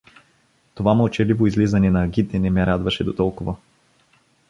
Това 0.75 0.93
мълчеливо 0.93 1.47
излизание 1.47 1.91
на 1.91 2.03
агите 2.03 2.39
не 2.39 2.49
ме 2.49 2.65
радваше 2.65 3.03
дотолкова. 3.03 3.55